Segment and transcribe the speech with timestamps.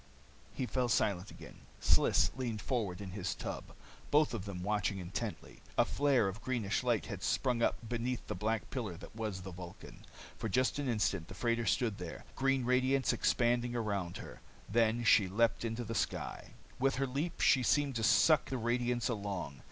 [0.55, 1.59] He fell silent again.
[1.79, 3.65] Sliss leaned forward in his tub.
[4.09, 5.61] Both of them watched intently.
[5.77, 9.51] A flare of greenish light had sprung up beneath the black pillar that was the
[9.51, 10.03] Vulcan.
[10.39, 14.41] For just an instant the freighter stood there, green radiance expanding around her.
[14.67, 16.55] Then she leaped into the sky.
[16.79, 19.59] With her leap, she seemed to suck the radiance along.